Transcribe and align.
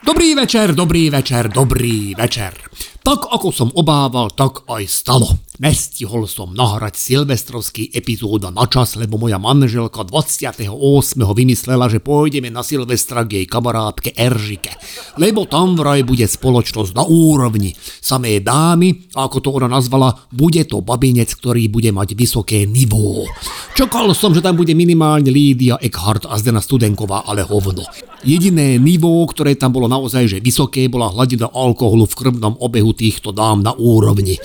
Dobrý 0.00 0.32
večer, 0.34 0.72
dobrý 0.72 1.12
večer, 1.12 1.52
dobrý 1.52 2.16
večer. 2.16 2.56
Tak 3.04 3.28
ako 3.36 3.52
som 3.52 3.68
obával, 3.76 4.32
tak 4.32 4.64
aj 4.64 4.88
stalo. 4.88 5.28
Nestihol 5.60 6.24
som 6.24 6.56
nahrať 6.56 6.96
silvestrovský 6.96 7.92
epizóda 7.92 8.48
na 8.48 8.64
čas, 8.64 8.96
lebo 8.96 9.20
moja 9.20 9.36
manželka 9.36 10.08
28. 10.08 10.72
vymyslela, 11.20 11.84
že 11.92 12.00
pôjdeme 12.00 12.48
na 12.48 12.64
Silvestra 12.64 13.28
k 13.28 13.44
jej 13.44 13.44
kamarátke 13.44 14.16
Eržike. 14.16 14.72
Lebo 15.20 15.44
tam 15.44 15.76
vraj 15.76 16.00
bude 16.00 16.24
spoločnosť 16.24 16.96
na 16.96 17.04
úrovni. 17.04 17.76
Samé 18.00 18.40
dámy, 18.40 19.12
ako 19.12 19.36
to 19.44 19.48
ona 19.52 19.68
nazvala, 19.68 20.32
bude 20.32 20.64
to 20.64 20.80
babinec, 20.80 21.28
ktorý 21.28 21.68
bude 21.68 21.92
mať 21.92 22.16
vysoké 22.16 22.64
nivó. 22.64 23.28
Čakal 23.76 24.16
som, 24.16 24.32
že 24.32 24.40
tam 24.40 24.56
bude 24.56 24.72
minimálne 24.72 25.28
Lídia 25.28 25.76
Eckhart 25.76 26.24
a 26.24 26.40
Zdena 26.40 26.64
Studenková, 26.64 27.28
ale 27.28 27.44
hovno. 27.44 27.84
Jediné 28.24 28.80
nivó, 28.80 29.20
ktoré 29.28 29.60
tam 29.60 29.76
bolo 29.76 29.92
naozaj 29.92 30.24
že 30.24 30.38
vysoké, 30.40 30.88
bola 30.88 31.12
hladina 31.12 31.52
alkoholu 31.52 32.08
v 32.08 32.16
krvnom 32.16 32.56
obehu 32.64 32.96
týchto 32.96 33.28
dám 33.28 33.60
na 33.60 33.76
úrovni. 33.76 34.40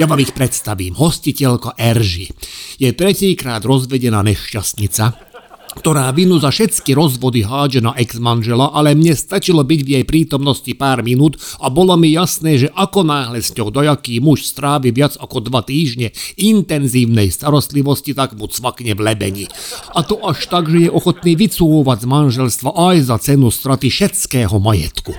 Ja 0.00 0.08
vám 0.08 0.24
ich 0.24 0.32
predstavím. 0.32 0.96
Hostiteľka 0.96 1.76
Erži. 1.76 2.32
Je 2.80 2.88
tretíkrát 2.96 3.60
rozvedená 3.60 4.24
nešťastnica, 4.24 5.04
ktorá 5.76 6.08
vinu 6.16 6.40
za 6.40 6.48
všetky 6.48 6.96
rozvody 6.96 7.44
hádže 7.44 7.84
na 7.84 7.92
ex-manžela, 8.00 8.72
ale 8.72 8.96
mne 8.96 9.12
stačilo 9.12 9.60
byť 9.60 9.80
v 9.84 9.92
jej 10.00 10.04
prítomnosti 10.08 10.72
pár 10.72 11.04
minút 11.04 11.36
a 11.60 11.68
bolo 11.68 11.92
mi 12.00 12.08
jasné, 12.08 12.56
že 12.56 12.72
ako 12.72 13.04
náhle 13.04 13.44
s 13.44 13.52
ňou 13.52 13.68
dojaký 13.68 14.20
muž 14.24 14.48
strávi 14.48 14.96
viac 14.96 15.20
ako 15.20 15.44
dva 15.44 15.60
týždne 15.60 16.16
intenzívnej 16.40 17.28
starostlivosti, 17.28 18.16
tak 18.16 18.32
mu 18.32 18.48
cvakne 18.48 18.96
v 18.96 19.00
lebeni. 19.12 19.44
A 19.92 20.00
to 20.00 20.20
až 20.24 20.48
tak, 20.48 20.72
že 20.72 20.88
je 20.88 20.90
ochotný 20.92 21.36
vycúvať 21.36 22.04
z 22.04 22.06
manželstva 22.08 22.70
aj 22.72 22.96
za 23.12 23.16
cenu 23.20 23.52
straty 23.52 23.92
všetkého 23.92 24.56
majetku 24.56 25.12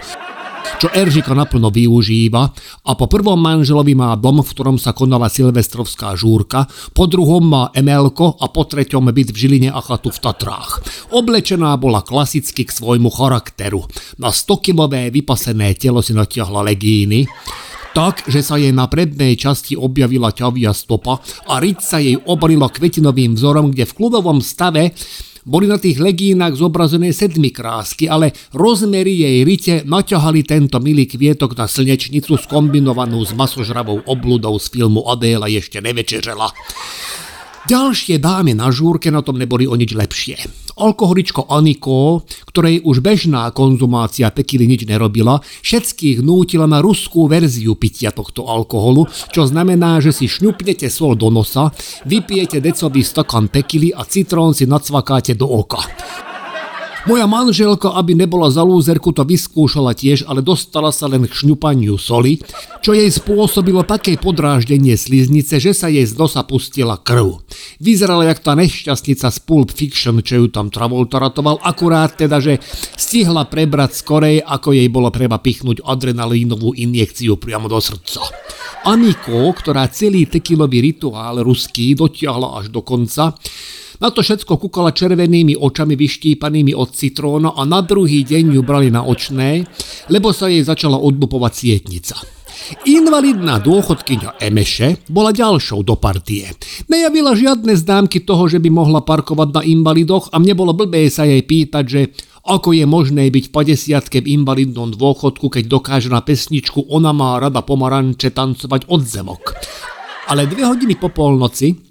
čo 0.83 0.91
Eržika 0.91 1.31
naplno 1.31 1.71
využíva 1.71 2.43
a 2.83 2.91
po 2.99 3.07
prvom 3.07 3.39
manželovi 3.39 3.95
má 3.95 4.11
dom, 4.19 4.43
v 4.43 4.51
ktorom 4.51 4.75
sa 4.75 4.91
konala 4.91 5.31
silvestrovská 5.31 6.11
žúrka, 6.19 6.67
po 6.91 7.07
druhom 7.07 7.39
má 7.39 7.63
Emelko 7.71 8.35
a 8.35 8.51
po 8.51 8.67
treťom 8.67 9.07
byt 9.07 9.31
v 9.31 9.37
Žiline 9.47 9.69
a 9.71 9.79
chatu 9.79 10.11
v 10.11 10.19
Tatrách. 10.19 10.83
Oblečená 11.15 11.79
bola 11.79 12.03
klasicky 12.03 12.67
k 12.67 12.75
svojmu 12.75 13.07
charakteru. 13.15 13.87
Na 14.19 14.35
100-kilové 14.35 15.07
vypasené 15.07 15.71
telo 15.79 16.03
si 16.03 16.11
natiahla 16.11 16.67
legíny, 16.67 17.31
tak, 17.95 18.27
že 18.27 18.43
sa 18.43 18.59
jej 18.59 18.75
na 18.75 18.91
prednej 18.91 19.39
časti 19.39 19.79
objavila 19.79 20.35
ťavia 20.35 20.75
stopa 20.75 21.23
a 21.47 21.63
riť 21.63 21.79
sa 21.79 22.03
jej 22.03 22.19
obalila 22.27 22.67
kvetinovým 22.67 23.39
vzorom, 23.39 23.71
kde 23.71 23.87
v 23.87 23.95
kľudovom 23.95 24.43
stave 24.43 24.91
boli 25.43 25.67
na 25.67 25.75
tých 25.79 25.99
legínach 25.99 26.55
zobrazené 26.55 27.11
sedmi 27.11 27.51
krásky, 27.51 28.07
ale 28.07 28.31
rozmery 28.55 29.11
jej 29.23 29.37
rite 29.43 29.75
naťahali 29.83 30.43
tento 30.43 30.79
milý 30.79 31.07
kvietok 31.07 31.55
na 31.59 31.67
slnečnicu 31.67 32.39
skombinovanú 32.39 33.19
s 33.23 33.35
masožravou 33.35 34.03
obludou 34.07 34.55
z 34.59 34.67
filmu 34.71 35.03
Adéla 35.07 35.51
ešte 35.51 35.83
nevečeřela. 35.83 36.51
Ďalšie 37.63 38.19
dámy 38.19 38.51
na 38.59 38.75
žúrke 38.75 39.07
na 39.07 39.23
tom 39.23 39.39
neboli 39.39 39.63
o 39.63 39.79
nič 39.79 39.95
lepšie. 39.95 40.35
Alkoholičko 40.75 41.47
Aniko, 41.47 42.27
ktorej 42.51 42.83
už 42.83 42.99
bežná 42.99 43.47
konzumácia 43.55 44.27
tekily 44.35 44.67
nič 44.67 44.83
nerobila, 44.83 45.39
všetkých 45.63 46.19
nútila 46.19 46.67
na 46.67 46.83
ruskú 46.83 47.31
verziu 47.31 47.79
pitia 47.79 48.11
tohto 48.11 48.51
alkoholu, 48.51 49.07
čo 49.31 49.47
znamená, 49.47 50.03
že 50.03 50.11
si 50.11 50.27
šňupnete 50.27 50.91
sol 50.91 51.15
do 51.15 51.31
nosa, 51.31 51.71
vypijete 52.03 52.59
decový 52.59 52.99
stakan 52.99 53.47
tekily 53.47 53.95
a 53.95 54.03
citrón 54.03 54.51
si 54.51 54.67
nacvakáte 54.67 55.31
do 55.31 55.47
oka. 55.47 55.79
Moja 57.03 57.27
manželka, 57.27 57.91
aby 57.99 58.15
nebola 58.15 58.47
za 58.47 58.63
lúzerku, 58.63 59.11
to 59.11 59.27
vyskúšala 59.27 59.91
tiež, 59.91 60.23
ale 60.23 60.39
dostala 60.39 60.87
sa 60.87 61.11
len 61.11 61.27
k 61.27 61.35
šňupaniu 61.35 61.99
soli, 61.99 62.39
čo 62.79 62.95
jej 62.95 63.11
spôsobilo 63.11 63.83
také 63.83 64.15
podráždenie 64.15 64.95
sliznice, 64.95 65.59
že 65.59 65.75
sa 65.75 65.91
jej 65.91 66.07
z 66.07 66.15
nosa 66.15 66.47
pustila 66.47 66.95
krv. 66.95 67.43
Vyzerala 67.83 68.31
jak 68.31 68.39
tá 68.39 68.55
nešťastnica 68.55 69.27
z 69.35 69.37
Pulp 69.43 69.75
Fiction, 69.75 70.23
čo 70.23 70.39
ju 70.39 70.47
tam 70.47 70.71
Travolta 70.71 71.19
ratoval, 71.19 71.59
akurát 71.59 72.15
teda, 72.15 72.39
že 72.39 72.63
stihla 72.95 73.51
prebrať 73.51 73.99
skorej, 73.99 74.39
ako 74.39 74.71
jej 74.71 74.87
bolo 74.87 75.11
treba 75.11 75.43
pichnúť 75.43 75.83
adrenalínovú 75.83 76.71
injekciu 76.71 77.35
priamo 77.35 77.67
do 77.67 77.83
srdca. 77.83 78.23
Aniko, 78.87 79.51
ktorá 79.51 79.91
celý 79.91 80.23
tekilový 80.31 80.79
rituál 80.79 81.43
ruský 81.43 81.99
dotiahla 81.99 82.63
až 82.63 82.71
do 82.71 82.79
konca, 82.79 83.35
na 84.01 84.09
to 84.09 84.25
všetko 84.25 84.57
kúkala 84.57 84.95
červenými 84.95 85.57
očami 85.59 85.93
vyštípanými 85.93 86.73
od 86.73 86.93
citróna 86.95 87.53
a 87.53 87.61
na 87.67 87.81
druhý 87.85 88.25
deň 88.25 88.57
ju 88.57 88.61
brali 88.65 88.89
na 88.89 89.05
očné, 89.05 89.67
lebo 90.09 90.33
sa 90.33 90.49
jej 90.49 90.65
začala 90.65 90.97
odlupovať 90.97 91.51
sietnica. 91.53 92.17
Invalidná 92.87 93.59
dôchodkyňa 93.59 94.39
Emeše 94.39 95.03
bola 95.11 95.35
ďalšou 95.35 95.83
do 95.83 95.99
partie. 95.99 96.47
Nejavila 96.87 97.35
žiadne 97.35 97.75
známky 97.75 98.23
toho, 98.23 98.47
že 98.47 98.61
by 98.63 98.69
mohla 98.71 99.03
parkovať 99.03 99.49
na 99.51 99.61
invalidoch 99.67 100.31
a 100.31 100.39
mne 100.39 100.53
bolo 100.55 100.71
blbé 100.71 101.11
sa 101.11 101.27
jej 101.27 101.43
pýtať, 101.43 101.83
že 101.83 102.01
ako 102.43 102.75
je 102.75 102.83
možné 102.83 103.31
byť 103.31 103.45
v 103.51 103.53
50 103.55 104.23
v 104.23 104.27
invalidnom 104.35 104.91
dôchodku, 104.91 105.47
keď 105.47 105.63
dokáže 105.67 106.11
na 106.11 106.19
pesničku 106.19 106.91
Ona 106.91 107.15
má 107.15 107.39
rada 107.39 107.63
pomaranče 107.63 108.35
tancovať 108.35 108.91
od 108.91 109.01
zemok. 109.03 109.55
Ale 110.27 110.47
dve 110.47 110.67
hodiny 110.67 110.95
po 110.99 111.11
polnoci 111.11 111.82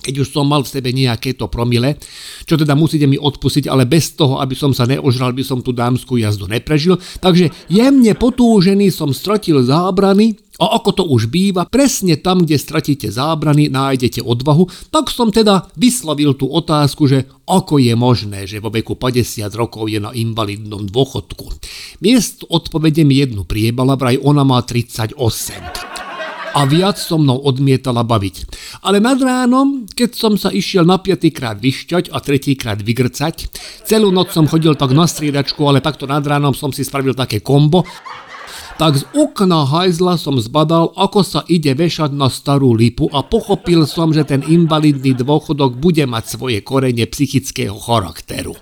keď 0.00 0.24
už 0.24 0.28
som 0.32 0.48
mal 0.48 0.64
v 0.64 0.72
sebe 0.72 0.90
nejaké 0.90 1.36
to 1.36 1.46
promile, 1.46 2.00
čo 2.48 2.56
teda 2.56 2.72
musíte 2.74 3.04
mi 3.04 3.20
odpustiť, 3.20 3.68
ale 3.68 3.84
bez 3.84 4.16
toho, 4.16 4.40
aby 4.40 4.56
som 4.56 4.72
sa 4.72 4.88
neožral, 4.88 5.36
by 5.36 5.44
som 5.44 5.60
tú 5.60 5.76
dámskú 5.76 6.16
jazdu 6.16 6.48
neprežil. 6.48 6.96
Takže 7.20 7.52
jemne 7.68 8.12
potúžený 8.16 8.88
som 8.88 9.12
stratil 9.12 9.60
zábrany 9.62 10.40
a 10.60 10.76
ako 10.76 10.90
to 10.92 11.04
už 11.08 11.32
býva, 11.32 11.64
presne 11.64 12.20
tam, 12.20 12.44
kde 12.44 12.60
stratíte 12.60 13.08
zábrany, 13.08 13.72
nájdete 13.72 14.20
odvahu, 14.20 14.68
tak 14.92 15.08
som 15.08 15.32
teda 15.32 15.72
vyslovil 15.80 16.36
tú 16.36 16.52
otázku, 16.52 17.08
že 17.08 17.24
ako 17.48 17.80
je 17.80 17.96
možné, 17.96 18.44
že 18.44 18.60
vo 18.60 18.68
veku 18.68 18.92
50 18.92 19.48
rokov 19.56 19.88
je 19.88 19.96
na 19.96 20.12
invalidnom 20.12 20.84
dôchodku. 20.84 21.48
Miest 22.04 22.44
odpovede 22.44 23.08
mi 23.08 23.24
jednu 23.24 23.48
priebala, 23.48 23.96
vraj 23.96 24.20
ona 24.20 24.44
má 24.44 24.60
38 24.60 25.89
a 26.54 26.66
viac 26.66 26.98
so 26.98 27.16
mnou 27.16 27.38
odmietala 27.38 28.02
baviť. 28.02 28.36
Ale 28.82 28.98
nad 28.98 29.18
ránom, 29.22 29.86
keď 29.86 30.10
som 30.14 30.34
sa 30.34 30.50
išiel 30.50 30.82
na 30.82 30.98
piatýkrát 30.98 31.58
vyšťať 31.62 32.10
a 32.10 32.18
tretíkrát 32.18 32.82
vygrcať, 32.82 33.50
celú 33.86 34.10
noc 34.10 34.34
som 34.34 34.50
chodil 34.50 34.74
tak 34.74 34.90
na 34.90 35.06
striedačku, 35.06 35.62
ale 35.62 35.84
takto 35.84 36.10
nad 36.10 36.22
ránom 36.22 36.54
som 36.54 36.74
si 36.74 36.82
spravil 36.82 37.14
také 37.14 37.38
kombo, 37.38 37.86
tak 38.80 38.96
z 38.96 39.04
okna 39.12 39.68
hajzla 39.68 40.16
som 40.16 40.40
zbadal, 40.40 40.96
ako 40.96 41.20
sa 41.20 41.40
ide 41.52 41.76
vešať 41.76 42.16
na 42.16 42.32
starú 42.32 42.72
lipu 42.72 43.12
a 43.12 43.20
pochopil 43.20 43.84
som, 43.84 44.08
že 44.08 44.24
ten 44.24 44.40
invalidný 44.40 45.12
dôchodok 45.20 45.76
bude 45.76 46.08
mať 46.08 46.24
svoje 46.40 46.58
korene 46.64 47.04
psychického 47.04 47.76
charakteru. 47.76 48.56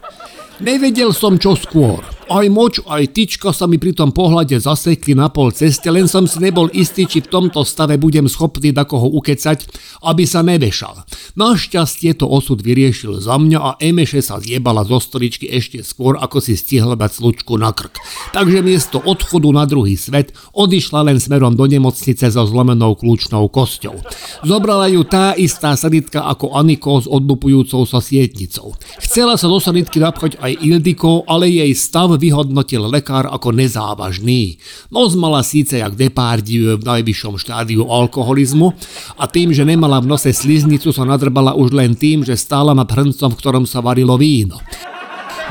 Nevedel 0.59 1.15
som 1.15 1.39
čo 1.39 1.55
skôr. 1.55 2.18
Aj 2.29 2.45
moč, 2.53 2.85
aj 2.85 3.17
tyčka 3.17 3.57
sa 3.57 3.65
mi 3.65 3.81
pri 3.81 3.97
tom 3.97 4.13
pohľade 4.13 4.61
zasekli 4.61 5.17
na 5.17 5.33
pol 5.33 5.49
ceste, 5.49 5.89
len 5.89 6.05
som 6.05 6.29
si 6.29 6.37
nebol 6.45 6.69
istý, 6.77 7.09
či 7.09 7.25
v 7.25 7.33
tomto 7.33 7.65
stave 7.65 7.97
budem 7.97 8.29
schopný 8.29 8.69
da 8.69 8.85
koho 8.85 9.09
ukecať, 9.17 9.65
aby 10.05 10.29
sa 10.29 10.45
nevešal. 10.45 11.09
Našťastie 11.41 12.13
to 12.21 12.29
osud 12.29 12.61
vyriešil 12.61 13.17
za 13.17 13.41
mňa 13.41 13.59
a 13.65 13.71
Emeše 13.81 14.21
sa 14.21 14.45
zjebala 14.45 14.85
zo 14.85 15.01
stoličky 15.01 15.49
ešte 15.49 15.81
skôr, 15.81 16.21
ako 16.21 16.45
si 16.45 16.53
stihla 16.53 17.01
dať 17.01 17.17
slučku 17.17 17.57
na 17.57 17.73
krk. 17.73 17.97
Takže 18.37 18.61
miesto 18.61 19.01
odchodu 19.01 19.49
na 19.49 19.65
druhý 19.65 19.97
svet 19.97 20.37
odišla 20.53 21.09
len 21.09 21.17
smerom 21.17 21.57
do 21.57 21.65
nemocnice 21.65 22.29
so 22.29 22.45
zlomenou 22.45 22.93
kľúčnou 22.93 23.49
kosťou. 23.49 24.05
Zobrala 24.45 24.93
ju 24.93 25.01
tá 25.09 25.33
istá 25.33 25.73
saditka 25.81 26.29
ako 26.29 26.53
Aniko 26.53 27.01
s 27.01 27.09
odlupujúcou 27.09 27.89
sa 27.89 28.05
sietnicou. 28.05 28.77
Chcela 29.01 29.41
sa 29.41 29.49
do 29.49 29.57
sanitky 29.57 29.97
napchať 29.97 30.37
aj 30.45 30.61
Ildiko, 30.61 31.25
ale 31.25 31.49
jej 31.49 31.73
stav 31.73 32.18
vyhodnotil 32.19 32.83
lekár 32.91 33.31
ako 33.31 33.55
nezávažný. 33.55 34.59
Nos 34.91 35.15
mala 35.15 35.47
síce 35.47 35.79
jak 35.79 35.95
Depardieu 35.95 36.75
v 36.75 36.83
najvyššom 36.83 37.39
štádiu 37.39 37.87
alkoholizmu 37.87 38.75
a 39.15 39.31
tým, 39.31 39.55
že 39.55 39.63
nemala 39.63 40.03
v 40.03 40.11
nose 40.11 40.35
sliznicu, 40.35 40.91
sa 40.91 41.07
nadr 41.07 41.29
zadrbala 41.29 41.53
už 41.53 41.77
len 41.77 41.93
tým, 41.93 42.25
že 42.25 42.41
stála 42.41 42.73
nad 42.73 42.89
hrncom, 42.89 43.37
v 43.37 43.41
ktorom 43.45 43.69
sa 43.69 43.85
varilo 43.85 44.17
víno. 44.17 44.57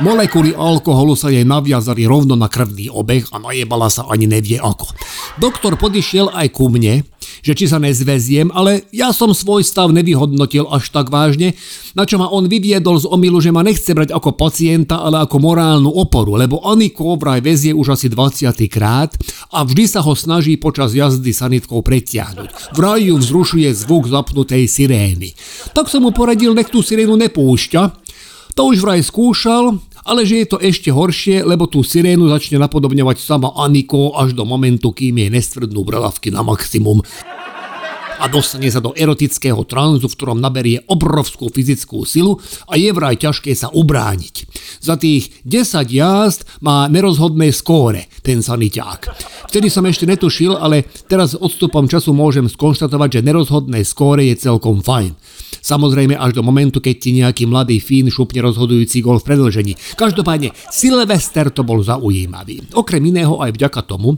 Molekuly 0.01 0.57
alkoholu 0.57 1.13
sa 1.13 1.29
jej 1.29 1.45
naviazali 1.45 2.05
rovno 2.05 2.33
na 2.33 2.49
krvný 2.49 2.89
obeh 2.89 3.25
a 3.29 3.37
najebala 3.37 3.89
sa 3.89 4.09
ani 4.09 4.25
nevie 4.25 4.57
ako. 4.57 4.89
Doktor 5.37 5.77
podišiel 5.77 6.33
aj 6.33 6.53
ku 6.53 6.69
mne, 6.69 7.05
že 7.47 7.55
či 7.55 7.71
sa 7.71 7.79
nezveziem, 7.79 8.51
ale 8.51 8.83
ja 8.91 9.15
som 9.15 9.31
svoj 9.31 9.63
stav 9.63 9.95
nevyhodnotil 9.95 10.67
až 10.67 10.91
tak 10.91 11.07
vážne, 11.07 11.55
na 11.95 12.03
čo 12.03 12.19
ma 12.19 12.27
on 12.27 12.51
vyviedol 12.51 12.99
z 12.99 13.07
omilu, 13.07 13.39
že 13.39 13.55
ma 13.55 13.63
nechce 13.63 13.95
brať 13.95 14.11
ako 14.11 14.35
pacienta, 14.35 14.99
ale 14.99 15.23
ako 15.23 15.39
morálnu 15.39 15.87
oporu, 15.87 16.35
lebo 16.35 16.59
Aniko 16.67 17.15
vraj 17.15 17.39
vezie 17.39 17.71
už 17.71 17.95
asi 17.95 18.11
20 18.11 18.51
krát 18.67 19.15
a 19.55 19.63
vždy 19.63 19.87
sa 19.87 20.03
ho 20.03 20.11
snaží 20.11 20.59
počas 20.59 20.91
jazdy 20.91 21.31
sanitkou 21.31 21.79
pretiahnuť. 21.79 22.75
Vraj 22.75 23.07
ju 23.07 23.15
vzrušuje 23.15 23.71
zvuk 23.71 24.11
zapnutej 24.11 24.67
sirény. 24.67 25.31
Tak 25.71 25.87
som 25.87 26.03
mu 26.03 26.11
poradil, 26.11 26.51
nech 26.51 26.67
tú 26.67 26.83
sirénu 26.83 27.15
nepúšťa, 27.15 27.81
to 28.57 28.73
už 28.73 28.83
vraj 28.83 28.99
skúšal 29.05 29.79
ale 30.07 30.23
že 30.23 30.41
je 30.41 30.47
to 30.47 30.57
ešte 30.63 30.87
horšie, 30.87 31.43
lebo 31.43 31.67
tú 31.67 31.83
sirénu 31.83 32.31
začne 32.31 32.63
napodobňovať 32.63 33.19
sama 33.19 33.51
Aniko 33.59 34.15
až 34.15 34.31
do 34.31 34.47
momentu, 34.47 34.95
kým 34.95 35.19
jej 35.19 35.27
nestvrdnú 35.27 35.83
brelavky 35.83 36.31
na 36.31 36.41
maximum 36.41 37.03
a 38.17 38.25
dostane 38.29 38.69
sa 38.69 38.81
do 38.81 38.93
erotického 38.97 39.61
tranzu, 39.65 40.09
v 40.09 40.17
ktorom 40.17 40.41
naberie 40.41 40.81
obrovskú 40.89 41.49
fyzickú 41.53 42.03
silu 42.03 42.37
a 42.65 42.75
je 42.75 42.89
vraj 42.93 43.17
ťažké 43.17 43.53
sa 43.53 43.69
ubrániť. 43.69 44.35
Za 44.81 44.97
tých 44.97 45.31
10 45.45 45.87
jazd 45.89 46.45
má 46.65 46.89
nerozhodné 46.89 47.53
skóre 47.53 48.09
ten 48.25 48.41
saniťák. 48.41 49.01
Vtedy 49.53 49.71
som 49.71 49.85
ešte 49.85 50.09
netušil, 50.09 50.57
ale 50.57 50.85
teraz 51.07 51.37
odstupom 51.37 51.85
času 51.85 52.11
môžem 52.11 52.49
skonštatovať, 52.49 53.21
že 53.21 53.25
nerozhodné 53.25 53.85
skóre 53.85 54.27
je 54.27 54.35
celkom 54.37 54.81
fajn. 54.81 55.15
Samozrejme 55.63 56.15
až 56.15 56.37
do 56.37 56.43
momentu, 56.45 56.79
keď 56.79 56.95
ti 56.95 57.11
nejaký 57.17 57.43
mladý 57.47 57.83
Fín 57.83 58.07
šupne 58.07 58.39
rozhodujúci 58.43 59.03
gol 59.03 59.19
v 59.19 59.27
predlžení. 59.27 59.73
Každopádne, 59.99 60.55
Silvester 60.71 61.51
to 61.51 61.67
bol 61.67 61.83
zaujímavý. 61.83 62.71
Okrem 62.71 63.03
iného 63.03 63.39
aj 63.43 63.51
vďaka 63.55 63.83
tomu, 63.83 64.15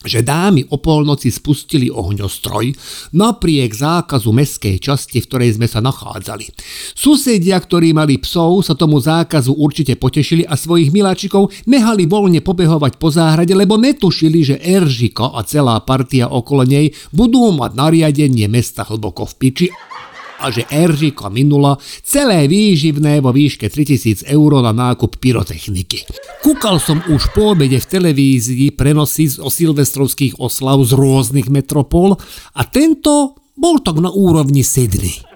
že 0.00 0.24
dámy 0.24 0.64
o 0.72 0.80
polnoci 0.80 1.28
spustili 1.28 1.92
ohňostroj 1.92 2.72
napriek 3.12 3.68
zákazu 3.76 4.32
meskej 4.32 4.80
časti, 4.80 5.20
v 5.20 5.28
ktorej 5.28 5.60
sme 5.60 5.68
sa 5.68 5.84
nachádzali. 5.84 6.48
Susedia, 6.96 7.60
ktorí 7.60 7.92
mali 7.92 8.16
psov, 8.16 8.64
sa 8.64 8.72
tomu 8.72 8.96
zákazu 8.96 9.52
určite 9.52 10.00
potešili 10.00 10.48
a 10.48 10.56
svojich 10.56 10.88
miláčikov 10.88 11.52
nehali 11.68 12.08
voľne 12.08 12.40
pobehovať 12.40 12.96
po 12.96 13.12
záhrade, 13.12 13.52
lebo 13.52 13.76
netušili, 13.76 14.40
že 14.40 14.56
Eržika 14.64 15.36
a 15.36 15.44
celá 15.44 15.76
partia 15.84 16.32
okolo 16.32 16.64
nej 16.64 16.96
budú 17.12 17.52
mať 17.52 17.76
nariadenie 17.76 18.48
mesta 18.48 18.88
hlboko 18.88 19.28
v 19.28 19.34
piči 19.36 19.68
a 20.40 20.48
že 20.48 20.64
Eržika 20.72 21.28
minula 21.28 21.76
celé 22.02 22.48
výživné 22.48 23.20
vo 23.20 23.30
výške 23.30 23.68
3000 23.68 24.24
eur 24.26 24.50
na 24.64 24.72
nákup 24.72 25.20
pyrotechniky. 25.20 26.08
Kúkal 26.40 26.80
som 26.80 27.04
už 27.06 27.36
po 27.36 27.52
obede 27.52 27.76
v 27.76 27.86
televízii 27.86 28.72
prenosy 28.74 29.28
o 29.38 29.52
silvestrovských 29.52 30.40
oslav 30.40 30.80
z 30.88 30.96
rôznych 30.96 31.52
metropol 31.52 32.16
a 32.56 32.62
tento 32.64 33.36
bol 33.54 33.78
tak 33.84 34.00
na 34.00 34.08
úrovni 34.08 34.64
Sydney. 34.64 35.29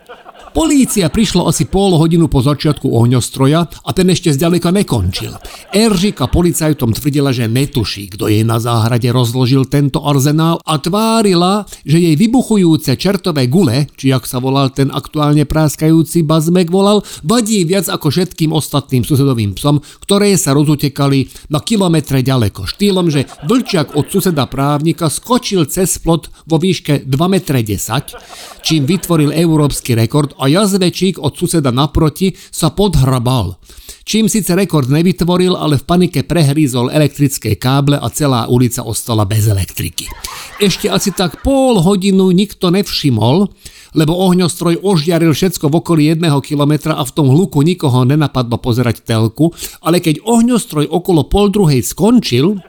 Polícia 0.55 1.11
prišla 1.11 1.51
asi 1.51 1.67
pol 1.67 1.99
hodinu 1.99 2.31
po 2.31 2.39
začiatku 2.39 2.87
ohňostroja 2.87 3.67
a 3.67 3.91
ten 3.91 4.07
ešte 4.07 4.31
zďaleka 4.31 4.71
nekončil. 4.71 5.35
Eržika 5.75 6.31
policajtom 6.31 6.95
tvrdila, 6.95 7.35
že 7.35 7.51
netuší, 7.51 8.15
kto 8.15 8.31
jej 8.31 8.47
na 8.47 8.63
záhrade 8.63 9.11
rozložil 9.11 9.67
tento 9.67 10.07
arzenál 10.07 10.63
a 10.63 10.79
tvárila, 10.79 11.67
že 11.83 11.99
jej 11.99 12.15
vybuchujúce 12.15 12.95
čertové 12.95 13.51
gule, 13.51 13.91
či 13.99 14.15
ak 14.15 14.31
sa 14.31 14.39
volal 14.39 14.71
ten 14.71 14.95
aktuálne 14.95 15.43
práskajúci 15.43 16.23
bazmek 16.23 16.71
volal, 16.71 17.03
vadí 17.27 17.67
viac 17.67 17.91
ako 17.91 18.15
všetkým 18.15 18.55
ostatným 18.55 19.03
susedovým 19.03 19.59
psom, 19.59 19.83
ktoré 20.07 20.39
sa 20.39 20.55
rozutekali 20.55 21.51
na 21.51 21.67
kilometre 21.67 22.23
ďaleko. 22.23 22.71
Štýlom, 22.71 23.11
že 23.11 23.27
vlčiak 23.43 23.99
od 23.99 24.07
suseda 24.07 24.47
právnika 24.47 25.11
skočil 25.11 25.67
cez 25.67 25.99
plot 25.99 26.31
vo 26.47 26.63
výške 26.63 27.11
2,10 27.11 27.11
m, 27.11 28.23
čím 28.63 28.87
vytvoril 28.87 29.35
európsky 29.35 29.99
rekord 29.99 30.31
a 30.45 30.53
jazvečík 30.53 31.17
od 31.17 31.33
suseda 31.33 31.73
naproti 31.73 32.37
sa 32.53 32.69
podhrabal. 32.69 33.57
Čím 34.05 34.29
síce 34.29 34.53
rekord 34.53 34.93
nevytvoril, 34.93 35.57
ale 35.57 35.81
v 35.81 35.89
panike 35.89 36.21
prehrízol 36.29 36.93
elektrické 36.93 37.57
káble 37.57 37.97
a 37.97 38.13
celá 38.13 38.45
ulica 38.53 38.85
ostala 38.85 39.25
bez 39.25 39.49
elektriky. 39.49 40.13
Ešte 40.61 40.93
asi 40.93 41.17
tak 41.17 41.41
pol 41.41 41.81
hodinu 41.81 42.29
nikto 42.29 42.69
nevšimol, 42.69 43.49
lebo 43.97 44.13
ohňostroj 44.13 44.85
ožiaril 44.85 45.33
všetko 45.33 45.73
v 45.73 45.75
okolí 45.81 46.03
jedného 46.13 46.45
kilometra 46.45 47.01
a 47.01 47.09
v 47.09 47.15
tom 47.17 47.33
hluku 47.33 47.65
nikoho 47.65 48.05
nenapadlo 48.05 48.61
pozerať 48.61 49.01
telku, 49.01 49.57
ale 49.81 50.05
keď 50.05 50.21
ohňostroj 50.21 50.85
okolo 50.93 51.25
pol 51.25 51.49
druhej 51.49 51.81
skončil, 51.81 52.61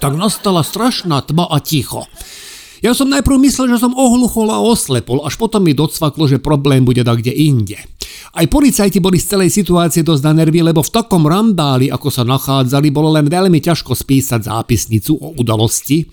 tak 0.00 0.16
nastala 0.16 0.64
strašná 0.64 1.20
tma 1.28 1.44
a 1.44 1.60
ticho. 1.60 2.08
Ja 2.80 2.96
som 2.96 3.12
najprv 3.12 3.36
myslel, 3.44 3.76
že 3.76 3.84
som 3.84 3.92
ohluchol 3.92 4.48
a 4.48 4.58
oslepol, 4.60 5.20
až 5.28 5.36
potom 5.36 5.60
mi 5.60 5.76
docvaklo, 5.76 6.24
že 6.24 6.40
problém 6.40 6.80
bude 6.80 7.04
da 7.04 7.12
kde 7.12 7.28
inde. 7.28 7.76
Aj 8.30 8.46
policajti 8.46 9.02
boli 9.02 9.18
z 9.18 9.36
celej 9.36 9.50
situácie 9.52 10.00
dosť 10.00 10.22
na 10.24 10.32
nervy, 10.40 10.64
lebo 10.64 10.80
v 10.80 10.94
takom 10.94 11.26
randáli, 11.26 11.92
ako 11.92 12.08
sa 12.08 12.22
nachádzali, 12.22 12.88
bolo 12.88 13.10
len 13.12 13.26
veľmi 13.26 13.58
ťažko 13.58 13.92
spísať 13.92 14.46
zápisnicu 14.46 15.12
o 15.18 15.34
udalosti. 15.36 16.06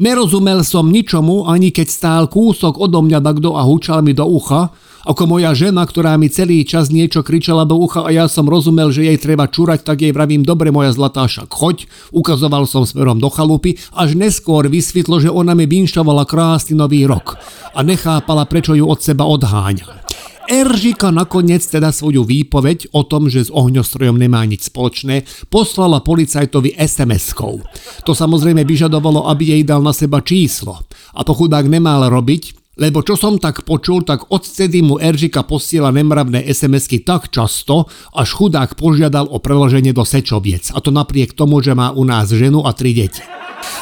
Nerozumel 0.00 0.64
som 0.64 0.88
ničomu, 0.88 1.46
ani 1.46 1.70
keď 1.70 1.88
stál 1.92 2.24
kúsok 2.26 2.80
odo 2.80 3.04
mňa 3.04 3.20
takto 3.20 3.54
a 3.54 3.62
hučal 3.62 4.00
mi 4.00 4.16
do 4.16 4.24
ucha, 4.24 4.72
ako 5.08 5.24
moja 5.24 5.56
žena, 5.56 5.88
ktorá 5.88 6.20
mi 6.20 6.28
celý 6.28 6.68
čas 6.68 6.92
niečo 6.92 7.24
kričala 7.24 7.64
do 7.64 7.80
ucha 7.80 8.04
a 8.04 8.12
ja 8.12 8.28
som 8.28 8.44
rozumel, 8.44 8.92
že 8.92 9.08
jej 9.08 9.16
treba 9.16 9.48
čurať, 9.48 9.80
tak 9.80 10.04
jej 10.04 10.12
vravím, 10.12 10.44
dobre 10.44 10.68
moja 10.68 10.92
zlatá 10.92 11.24
však 11.24 11.48
choď, 11.48 11.88
ukazoval 12.12 12.68
som 12.68 12.84
smerom 12.84 13.16
do 13.16 13.32
chalupy, 13.32 13.80
až 13.96 14.12
neskôr 14.12 14.68
vysvetlo, 14.68 15.16
že 15.16 15.32
ona 15.32 15.56
mi 15.56 15.64
vinšovala 15.64 16.28
krásny 16.28 16.76
nový 16.76 17.08
rok 17.08 17.40
a 17.72 17.80
nechápala, 17.80 18.44
prečo 18.44 18.76
ju 18.76 18.84
od 18.84 19.00
seba 19.00 19.24
odháňa. 19.24 20.04
Eržika 20.48 21.12
nakoniec 21.12 21.60
teda 21.64 21.92
svoju 21.92 22.24
výpoveď 22.24 22.92
o 22.96 23.04
tom, 23.04 23.32
že 23.32 23.48
s 23.48 23.50
ohňostrojom 23.52 24.16
nemá 24.16 24.44
nič 24.48 24.68
spoločné, 24.72 25.24
poslala 25.52 26.00
policajtovi 26.04 26.72
SMS-kou. 26.76 27.64
To 28.04 28.12
samozrejme 28.16 28.64
vyžadovalo, 28.64 29.28
aby 29.28 29.56
jej 29.56 29.62
dal 29.64 29.84
na 29.84 29.92
seba 29.92 30.24
číslo. 30.24 30.84
A 31.12 31.20
to 31.20 31.36
chudák 31.36 31.68
nemal 31.68 32.08
robiť, 32.08 32.67
lebo 32.78 33.02
čo 33.02 33.18
som 33.18 33.36
tak 33.36 33.66
počul, 33.66 34.06
tak 34.06 34.30
odtedy 34.30 34.80
mu 34.80 34.96
Eržika 35.02 35.42
posiela 35.42 35.90
nemravné 35.90 36.46
SMS-ky 36.46 37.02
tak 37.02 37.28
často, 37.28 37.90
až 38.14 38.28
chudák 38.32 38.78
požiadal 38.78 39.26
o 39.28 39.42
preloženie 39.42 39.90
do 39.90 40.06
Sečoviec. 40.06 40.70
A 40.72 40.78
to 40.78 40.94
napriek 40.94 41.34
tomu, 41.34 41.58
že 41.58 41.74
má 41.74 41.90
u 41.90 42.06
nás 42.06 42.30
ženu 42.30 42.62
a 42.62 42.70
tri 42.72 42.94
deti. 42.94 43.20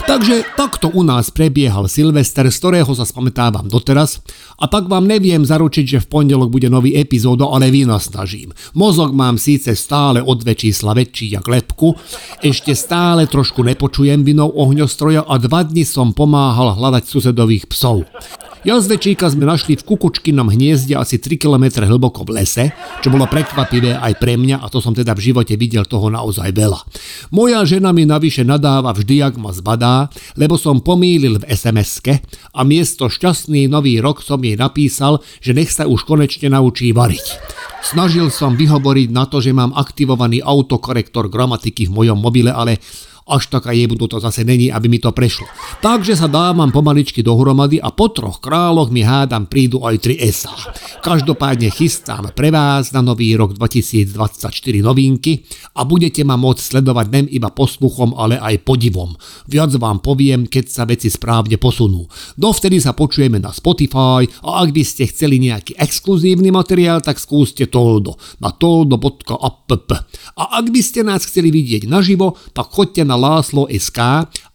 Takže 0.08 0.56
takto 0.56 0.88
u 0.88 1.04
nás 1.04 1.28
prebiehal 1.28 1.84
Silvester, 1.90 2.48
z 2.48 2.56
ktorého 2.56 2.88
sa 2.96 3.04
spamätávam 3.04 3.68
doteraz 3.68 4.24
a 4.56 4.70
pak 4.70 4.88
vám 4.88 5.04
neviem 5.04 5.44
zaručiť, 5.44 5.84
že 5.84 6.02
v 6.04 6.10
pondelok 6.10 6.48
bude 6.48 6.72
nový 6.72 6.96
epizódo, 6.96 7.52
ale 7.52 7.68
snažím. 8.00 8.56
Mozog 8.72 9.12
mám 9.12 9.36
síce 9.36 9.76
stále 9.76 10.24
o 10.24 10.32
dve 10.32 10.56
čísla 10.56 10.96
väčší 10.96 11.36
jak 11.36 11.44
lepku, 11.44 11.92
ešte 12.40 12.72
stále 12.72 13.28
trošku 13.28 13.60
nepočujem 13.66 14.24
vinou 14.24 14.48
ohňostroja 14.48 15.28
a 15.28 15.34
dva 15.36 15.60
dni 15.66 15.84
som 15.84 16.16
pomáhal 16.16 16.78
hľadať 16.78 17.04
susedových 17.04 17.68
psov. 17.68 18.08
Jazdečíka 18.66 19.30
sme 19.30 19.46
našli 19.46 19.78
v 19.78 19.86
kukučkinom 19.86 20.50
hniezde 20.50 20.98
asi 20.98 21.22
3 21.22 21.38
km 21.38 21.86
hlboko 21.86 22.26
v 22.26 22.42
lese, 22.42 22.74
čo 22.98 23.14
bolo 23.14 23.30
prekvapivé 23.30 23.94
aj 23.94 24.18
pre 24.18 24.34
mňa 24.34 24.58
a 24.58 24.66
to 24.66 24.82
som 24.82 24.90
teda 24.90 25.14
v 25.14 25.30
živote 25.30 25.54
videl 25.54 25.86
toho 25.86 26.10
naozaj 26.10 26.50
veľa. 26.50 26.82
Moja 27.30 27.62
žena 27.62 27.94
mi 27.94 28.02
navyše 28.02 28.42
nadáva 28.42 28.90
vždy, 28.90 29.22
ak 29.22 29.38
ma 29.38 29.54
zbadá, 29.54 30.10
lebo 30.34 30.58
som 30.58 30.82
pomýlil 30.82 31.38
v 31.38 31.46
SMS-ke 31.46 32.18
a 32.58 32.66
miesto 32.66 33.06
šťastný 33.06 33.70
nový 33.70 34.02
rok 34.02 34.18
som 34.18 34.42
jej 34.42 34.58
napísal, 34.58 35.22
že 35.38 35.54
nech 35.54 35.70
sa 35.70 35.86
už 35.86 36.02
konečne 36.02 36.50
naučí 36.50 36.90
variť. 36.90 37.38
Snažil 37.86 38.34
som 38.34 38.58
vyhovoriť 38.58 39.14
na 39.14 39.30
to, 39.30 39.38
že 39.38 39.54
mám 39.54 39.78
aktivovaný 39.78 40.42
autokorektor 40.42 41.30
gramatiky 41.30 41.86
v 41.86 41.94
mojom 42.02 42.18
mobile, 42.18 42.50
ale 42.50 42.82
až 43.26 43.50
taká 43.50 43.74
jebnú 43.74 44.06
to 44.06 44.22
zase 44.22 44.46
není, 44.46 44.70
aby 44.70 44.86
mi 44.86 45.02
to 45.02 45.10
prešlo. 45.10 45.50
Takže 45.82 46.14
sa 46.14 46.30
dávam 46.30 46.70
pomaličky 46.70 47.26
dohromady 47.26 47.82
a 47.82 47.90
po 47.90 48.06
troch 48.14 48.38
králoch 48.38 48.94
mi 48.94 49.02
hádam 49.02 49.50
prídu 49.50 49.82
aj 49.82 49.98
tri 49.98 50.14
SA. 50.30 50.54
Každopádne 51.02 51.74
chystám 51.74 52.30
pre 52.38 52.54
vás 52.54 52.94
na 52.94 53.02
nový 53.02 53.34
rok 53.34 53.58
2024 53.58 54.46
novinky 54.78 55.42
a 55.74 55.82
budete 55.82 56.22
ma 56.22 56.38
môcť 56.38 56.62
sledovať 56.62 57.06
nem 57.10 57.26
iba 57.26 57.50
posluchom, 57.50 58.14
ale 58.14 58.38
aj 58.38 58.62
podivom. 58.62 59.18
Viac 59.50 59.74
vám 59.74 59.98
poviem, 59.98 60.46
keď 60.46 60.64
sa 60.70 60.82
veci 60.86 61.10
správne 61.10 61.58
posunú. 61.58 62.06
Dovtedy 62.38 62.78
sa 62.78 62.94
počujeme 62.94 63.42
na 63.42 63.50
Spotify 63.50 64.22
a 64.46 64.62
ak 64.62 64.70
by 64.70 64.82
ste 64.86 65.10
chceli 65.10 65.42
nejaký 65.42 65.74
exkluzívny 65.74 66.54
materiál, 66.54 67.02
tak 67.02 67.18
skúste 67.18 67.66
Toldo 67.66 68.14
na 68.38 68.54
toldo.app. 68.54 69.90
A 70.38 70.42
ak 70.62 70.66
by 70.70 70.80
ste 70.80 71.02
nás 71.02 71.26
chceli 71.26 71.50
vidieť 71.50 71.90
naživo, 71.90 72.38
tak 72.54 72.70
choďte 72.70 73.02
na 73.02 73.15
Láslo.sk 73.16 73.98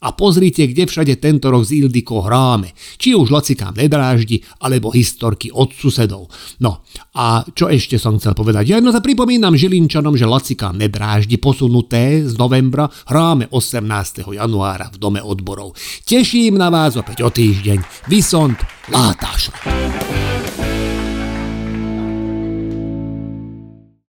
a 0.02 0.08
pozrite, 0.18 0.66
kde 0.66 0.90
všade 0.90 1.14
tento 1.22 1.52
rok 1.54 1.68
z 1.68 1.86
Ildiko 1.86 2.26
hráme. 2.26 2.74
Či 2.98 3.14
už 3.14 3.30
lacikám 3.30 3.78
nedráždi, 3.78 4.42
alebo 4.62 4.90
historky 4.90 5.54
od 5.54 5.74
susedov. 5.74 6.32
No 6.62 6.82
a 7.18 7.46
čo 7.54 7.70
ešte 7.70 8.02
som 8.02 8.18
chcel 8.18 8.34
povedať? 8.34 8.72
Ja 8.72 8.78
jedno 8.82 8.90
sa 8.90 9.04
pripomínam 9.04 9.54
Žilinčanom, 9.54 10.18
že 10.18 10.26
lacikám 10.26 10.78
nedráždi 10.78 11.38
posunuté 11.38 12.26
z 12.26 12.34
novembra 12.40 12.90
hráme 13.10 13.52
18. 13.54 14.26
januára 14.32 14.90
v 14.90 14.98
Dome 14.98 15.22
odborov. 15.22 15.78
Teším 16.08 16.58
na 16.58 16.74
vás 16.74 16.98
opäť 16.98 17.26
o 17.26 17.30
týždeň. 17.30 18.10
Vysont 18.10 18.58
Látaš. 18.90 19.52